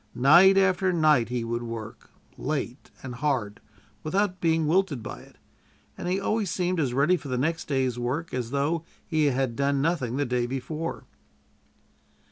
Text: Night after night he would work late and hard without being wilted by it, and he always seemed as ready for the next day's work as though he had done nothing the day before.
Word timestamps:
Night 0.15 0.57
after 0.57 0.91
night 0.91 1.29
he 1.29 1.43
would 1.43 1.61
work 1.61 2.09
late 2.35 2.89
and 3.03 3.13
hard 3.13 3.61
without 4.01 4.41
being 4.41 4.65
wilted 4.65 5.03
by 5.03 5.19
it, 5.19 5.37
and 5.95 6.07
he 6.07 6.19
always 6.19 6.49
seemed 6.49 6.79
as 6.79 6.91
ready 6.91 7.15
for 7.15 7.27
the 7.27 7.37
next 7.37 7.65
day's 7.67 7.99
work 7.99 8.33
as 8.33 8.49
though 8.49 8.83
he 9.05 9.25
had 9.25 9.55
done 9.55 9.79
nothing 9.79 10.17
the 10.17 10.25
day 10.25 10.47
before. 10.47 11.05